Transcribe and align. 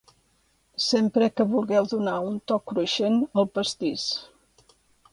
sempre 0.89 1.27
que 1.35 1.47
vulgueu 1.51 1.91
donar 1.93 2.15
un 2.31 2.41
toc 2.53 2.67
cruixent 2.73 3.23
al 3.43 3.51
pastís 3.59 4.11